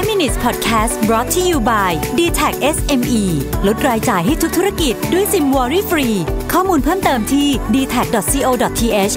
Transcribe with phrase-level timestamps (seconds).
[0.00, 3.22] 5 minutes podcast brought to you by d t a c SME
[3.66, 6.08] ลดรายจ่ายให้ทุกธุรกิจด้วยซิมวอรี่ฟรี
[6.52, 9.14] ข้อมูลเพิ่มเติมที่ d t a c c o t h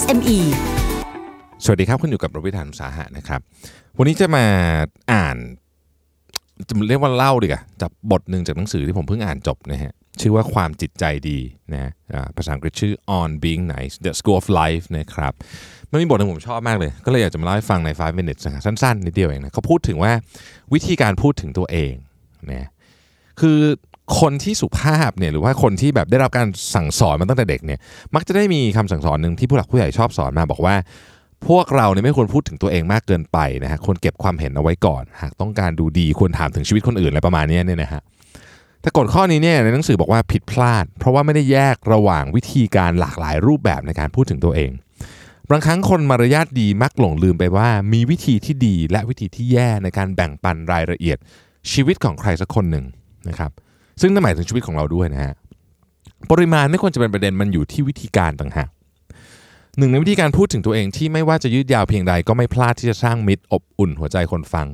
[0.00, 0.38] s m e
[1.64, 3.40] สวัสดีครับ คุณอยู่กับรวิธานสาหะนะครับ
[3.98, 4.44] วันนี้จะมา
[5.12, 5.36] อ่าน
[6.68, 11.38] จะเรียกว่าเล่าดีกว่าจากบทหนึ่งจากหนังสือที่ผมเพิ่งอ่านจบนะฮะ ชื่อว่าความจิตใจดี
[11.72, 11.90] นะ
[12.36, 15.32] ภาษาอังกฤษชื่อ On Being Nice The School of Life นะครับ
[15.90, 20.12] มันมีบทหนึงผมชอบมากเลย ก็เลยอยากจะมาเล่าให้ฟังใน 5 minutes นะสั้นๆนิดเดียวเองนะเขาพูดถึงว่า
[20.72, 21.92] วิธีการพูดถึงตัวเอง
[22.52, 22.68] นะ
[23.40, 23.58] คือ
[24.20, 27.78] คนที่สุภาพเนี่ยหรือว่าคนที่แบบได้รับการสั่งสอนมาตั้งแต่เด็กเนี่ย
[28.14, 30.74] มักจะได้มีคำสั่งสอนหนึ่งที่ผู้หลักผู้ใหญ่ชอบสอนมาบอกว่า
[31.48, 38.02] พวกเราเนี่ยไม่ควรพูดถึงตัวเองมากเกินไปนะฮะควรเก็บความเห็นเอาไว้ก่อน หากต้องการดูดีควรถามถึงชีวิตคนอื่นอะไรประมาณนี้เนี่ยนะฮะ
[38.84, 44.70] แต่กฎข้อนี้เนี่ยในหนังสือบอกว่าผิดพลาด เพราะว่าไม่ได้แยกระหว่างวิธีการหลากหลายรูปแบบในการพูดถึงตัวเอง
[45.50, 51.18] บางครั้งคนมารยาทดีมักหลงลืมไปว่า มีวิธีที่ดีและวิธีที่แย่ในการแบ่งปันรายละเอียด
[51.72, 52.84] ชีวิตของใครสักคนหนึ่ง
[53.28, 53.50] นะครับ
[54.00, 55.34] ซึ่งนั่นหมายถึงชีวิตของเราด้วยนะฮะ
[56.30, 58.68] ปริมาณไม่ควรจะเป็นประเด็นมันอยู่ที่วิธีการต่างหาก
[59.78, 64.66] หนึ่งในวิธีการพูดถึงตัวเองที่ไม่ว่าจะยืดยาวเพียงใดก็ไม่พลาดที่จะสร้างมิตรอบอุ่นหัวใจคนฟัง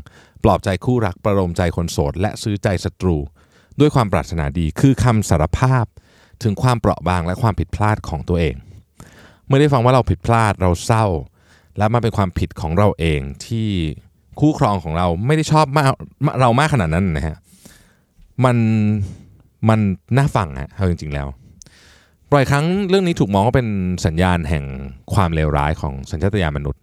[0.45, 3.17] ปลอบใจคู่รักประโลมใจคนโสด และซื้อใจศัตรู
[3.81, 5.85] ด้วยความปรารถนาดีคือคำสารภาพ
[6.43, 8.55] ถึงความเปราะบางและความผิดพลาดของตัวเอง
[9.47, 11.05] เมื่อได้ฟังว่าเราผิดพลาดเราเศร้า
[11.79, 13.69] และมันเป็นความผิดของเราเองที่
[14.41, 15.91] คู่ครองของเราไม่ได้ชอบมาก
[16.41, 17.37] เรามากขนาดนั้นนะฮะ
[18.45, 18.57] มัน
[19.69, 19.81] มัน
[20.17, 21.27] น่าฟังฮะเอาจริง ๆ แล้ว
[22.33, 23.69] บ่อยครั้งเรื่องนี้ถูกมองว่าเป็น
[24.07, 24.65] สัญญาณแห่ง
[25.15, 26.81] ความเลวร้ายของสัญชาตญาณมนุษย์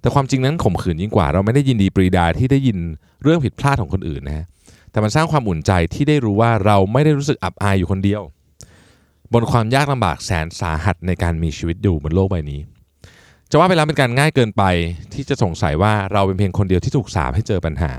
[0.00, 2.78] แต่ความจริงนั้นข่มขืนยิ่งกว่า เราไม่ได้ยินดีปรีดาที่ได้ยิน
[3.22, 4.46] เรื่องผิดพลาดของคนอื่นนะฮะ
[4.90, 8.22] แต่มันสร้างความอุ่นใจที่ได้รู้ว่าเราไม่ได้รู้สึกอับอายอยู่คนเดียว
[9.32, 12.60] บนความยากลำบากแสนสาหัสในการมีชีวิตอยู่บนโลกใบนี้
[13.50, 14.62] จะว่าไปแล้วเป็นการง่ายเกินไป
[15.14, 17.92] ที่จะสงสัยว่าเราเป็นเพียงคนเดียวที่ถูกสาปให้เจอปัญหา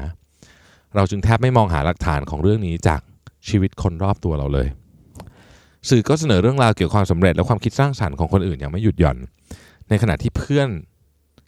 [0.96, 3.02] เราจึงแทบไม่มองหาหลักฐานของเรื่องนี้จาก
[3.50, 4.68] ชีวิตคนรอบตัวเราเลย
[5.90, 9.18] สื่อก็เสนอเรื่องราวเกี่ยวกับความสำเร็จและความคิดสร้างสรรค์ของคนอื่นอย่างไม่หยุดหย่อน
[9.90, 10.70] ในขณะที่เพื่อน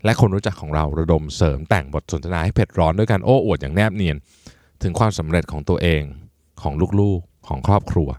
[0.05, 4.17] และคนรู้จักของเราระดมเสริมแต่งบทสนทนาให้เผ็ดร้อนด้วยการโอ้อวดอย่างแนบเนียน
[4.83, 6.01] ถึงความสำเร็จของตัวเอง
[6.61, 8.09] ของลูกๆของครอบครัว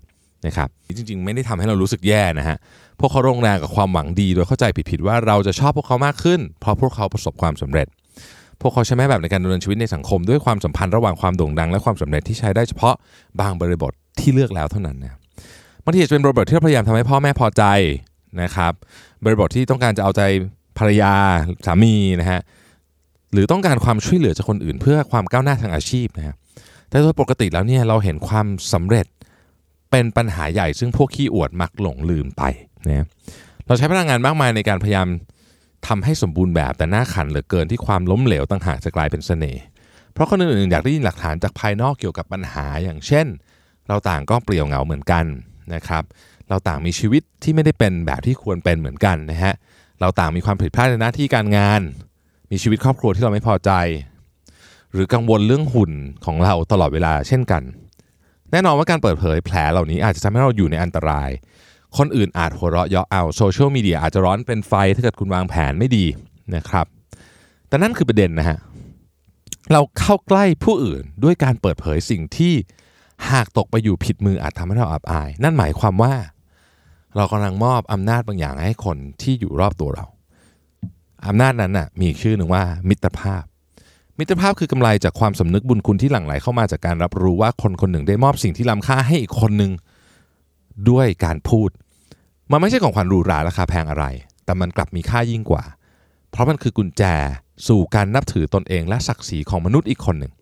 [0.46, 2.56] นะครับจริงๆ ไม่ได้ทำให้เรารู้สึกแย่นะฮะ
[3.00, 7.86] พวกเขาลงแรงกับความหวังดีโดยเข้าใจผิดๆว่าเราจะชอบพวกเขามากขึ้น เพราะพวกเขาประสบความสำเร็จ
[8.60, 12.94] พวกเขาใช้แม่แบบในการดำเนินชีวิตในสังคม ด้วยความสัมพันธ์ระหว่างความโด่งดัง และความสำเร็จที่ใช้ได้เฉพาะ
[13.40, 15.18] บางบริบทที่เลือกแล้วเท่านั้นนะ
[15.84, 17.64] บางทีจจะเป็นบริบทที่เราพยายามทำให้พ่อแม่พอใจ
[18.42, 18.72] นะครับ
[19.24, 20.22] บริบทที่ต้องการจะเอาใจ
[20.78, 21.12] ภรรยา
[21.66, 22.40] สามีนะฮะ
[23.34, 26.36] หรือต้องการความช่วยเหลือจากคนอื่น เพื่อความก้าวหน้าทางอาชีพนะฮะ
[26.88, 29.06] แต่โดยปกติแล้วเนี่ยเราเห็นความสำเร็จ
[29.90, 32.42] เป็นปัญหาใหญ่ซึ่งพวกขี้อวดมักหลงลืมไป
[32.86, 33.06] นะ
[33.66, 35.08] เราใช้พลังงานมากมายในการพยายาม
[35.86, 39.62] ทำให้สมบูรณ์แบบแต่หน้าขันเหลือเกินที่ความล้มเหลวต่างหากจะกลายเป็นเสน่ห์
[40.12, 43.26] เพราะคนอื่นๆอยากได้ยินหลักฐานจากภายนอกเกี่ยวกับปัญหาอย่างเช่น
[43.88, 45.24] เราต่างก็เปลี่ยวเหงาเหมือนกัน
[45.74, 46.02] นะครับ
[46.48, 49.54] เราต่างมีชีวิตที่ไม่ได้เป็นแบบที่ควรเป็นเหมือนกันนะฮะ
[50.00, 51.80] เราต่างมีความผิดพลาดในหน้าที่การงาน
[52.50, 53.70] มีชีวิตครอบครัวที่เราไม่พอใจ
[54.92, 55.92] หรือกังวลเรื่องหุ่น
[56.24, 57.62] ของเราตลอดเวลาเช่นกัน
[58.50, 61.30] แน่นอนว่าการเปิดเผยแผลเหล่านี้อาจจะทำให้เราอยู่ในอันตราย
[61.96, 66.04] คนอื่นอาจหัวเราะเยาะเอาโซเชียลมีเดียอาจจะร้อนเป็นไฟถ้าเกิดคุณวางแผนไม่ดี
[66.56, 66.86] นะครับ
[67.68, 68.58] แต่นั่นคือประเด็นนะฮะ
[69.72, 72.54] เราเข้าใกล้ผู้อื่นด้วยการเปิดเผยสิ่งที่
[73.30, 76.14] หากตกไปอยู่ผิดมืออาจทำให้เราอับอาย นั่นหมายความว่า
[77.16, 80.06] เรากำลังมอบอำนาจบางอย่างให้คนที่อยู่รอบตัวเรา
[81.26, 83.42] อำนาจนั้นน่ะมีชื่อหนึ่งว่า มิตรภาพ
[84.18, 89.72] มิตรภาพคือกำไรจากความสำนึกบุญคุณที่หลั่งไหลเข้ามาจากการรับรู้ว่าคนคนหนึ่งได้มอบสิ่งที่ล้ำค่าให้อีกคนหนึ่ง
[90.90, 91.70] ด้วยการพูด
[92.50, 94.04] มันไม่ใช่ของขวัญหรูหราราคาแพงอะไร
[94.44, 95.64] แต่มันกลับมีค่ายิ่งกว่า
[96.30, 97.02] เพราะมันคือกุญแจ
[97.68, 100.32] สู่การนับถือตนเองและศักดิ์ศรีของมนุษย์อีกคนหนึ่ง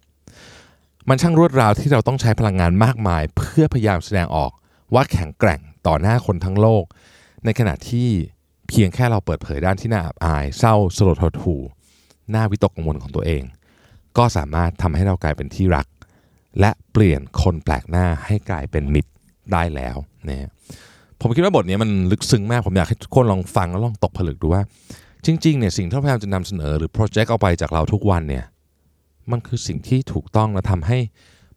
[1.09, 4.53] มันช่างรวดราวที่เราต้องใช้พลังงานมากมาย เพื่อพยายามแสดงออก
[4.94, 6.84] ว่าแข็งแกร่งต่อหน้าคนทั้งโลก
[7.44, 8.09] ในขณะที่
[8.74, 11.60] เพียงแค่เราเปิดเผยด้านที่น่าอับอาย เศร้าสลดหดหู่
[12.30, 13.42] หน้าวิตกกังวลของตัวเอง
[14.18, 15.86] ก็สามารถทำให้เรากลายเป็นที่รัก
[16.60, 19.10] และเปลี่ยนคนแปลกหน้าให้กลายเป็นมิตร
[19.52, 19.96] ได้แล้ว
[20.28, 20.48] นะ
[21.20, 24.62] ผมคิดว่าบทนี้มันลึกซึ้งมาก ผมอยากให้ทุกคนลองฟังแล้วลองตกผลึกดูว่า
[25.26, 28.44] จริงๆเนี่ยสิ่งที่เราพยายามจะนำเสนอ หรือโปรเจกต์เอาไปจากเราทุกวันเนี่ย
[29.30, 30.98] มันคือสิ่งที่ถูกต้องและทำให้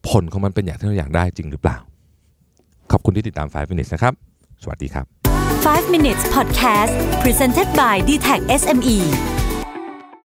[0.09, 1.77] ผลของมันเป็นอย่างที่เราอยากได้จริงหรือเปล่า
[2.91, 4.13] ขอบคุณที่ติดตาม5 minutes นะครับ
[4.63, 5.14] สวัสดีครับ
[5.65, 9.34] 5 minutes podcast presented by d t a c SME